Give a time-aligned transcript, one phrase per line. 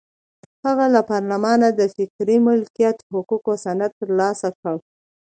[0.65, 4.75] هغه له پارلمانه د فکري مالکیت حقوقو سند ترلاسه کړ.